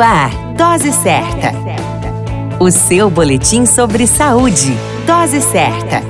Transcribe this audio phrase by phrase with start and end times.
[0.00, 1.52] Ar, Dose Certa.
[2.58, 4.74] O seu boletim sobre saúde.
[5.06, 6.02] Dose Certa.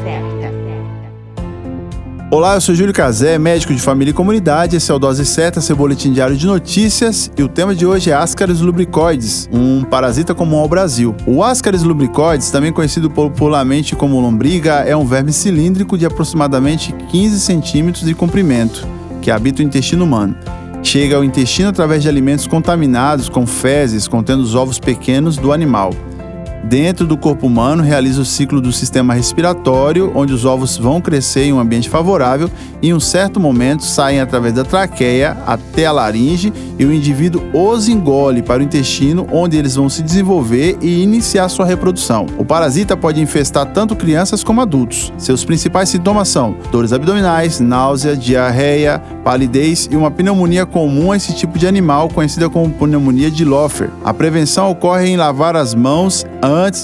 [2.30, 4.76] Olá, eu sou Júlio Cazé, médico de família e comunidade.
[4.76, 7.32] Esse é o Dose Certa, seu boletim diário de notícias.
[7.36, 11.12] E o tema de hoje é Ascaris lubricoides, um parasita comum ao Brasil.
[11.26, 17.40] O Ascaris lubricoides, também conhecido popularmente como lombriga, é um verme cilíndrico de aproximadamente 15
[17.40, 18.86] centímetros de comprimento,
[19.20, 20.36] que habita o intestino humano
[20.82, 25.92] chega ao intestino através de alimentos contaminados com fezes contendo os ovos pequenos do animal
[26.64, 31.44] dentro do corpo humano realiza o ciclo do sistema respiratório, onde os ovos vão crescer
[31.44, 32.50] em um ambiente favorável
[32.82, 37.42] e em um certo momento saem através da traqueia até a laringe e o indivíduo
[37.52, 42.26] os engole para o intestino, onde eles vão se desenvolver e iniciar sua reprodução.
[42.38, 45.12] O parasita pode infestar tanto crianças como adultos.
[45.18, 51.34] Seus principais sintomas são dores abdominais, náusea, diarreia, palidez e uma pneumonia comum a esse
[51.34, 53.90] tipo de animal, conhecida como pneumonia de Lofer.
[54.04, 56.24] A prevenção ocorre em lavar as mãos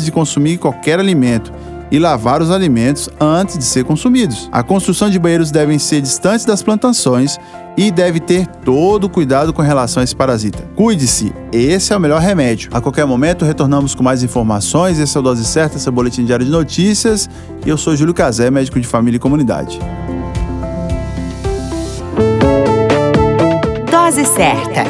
[0.04, 1.52] de consumir qualquer alimento
[1.90, 4.48] e lavar os alimentos antes de ser consumidos.
[4.50, 7.38] A construção de banheiros devem ser distantes das plantações
[7.76, 10.64] e deve ter todo o cuidado com relação a esse parasita.
[10.74, 12.70] Cuide-se, esse é o melhor remédio.
[12.72, 14.98] A qualquer momento retornamos com mais informações.
[14.98, 17.28] Esse é o Dose Certa, esse é o Boletim Diário de Notícias.
[17.64, 19.78] Eu sou Júlio Cazé, médico de família e comunidade.
[23.90, 24.84] Dose Certa,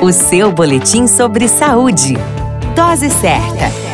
[0.00, 2.16] o seu boletim sobre saúde.
[2.76, 3.87] Dose Certa.